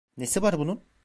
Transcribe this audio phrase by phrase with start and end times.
[0.17, 0.87] Nesi var bunun?